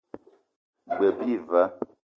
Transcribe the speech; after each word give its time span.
G-beu 0.97 1.11
bi 1.17 1.33
va. 1.49 1.63